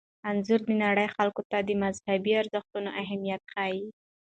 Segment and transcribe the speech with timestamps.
[0.29, 3.83] انځور د نړۍ خلکو ته د مذهبي ارزښتونو اهمیت ښيي.